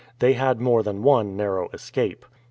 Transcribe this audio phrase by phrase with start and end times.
[0.17, 2.25] They had more than one narrow escape.